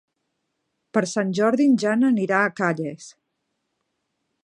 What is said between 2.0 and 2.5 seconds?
anirà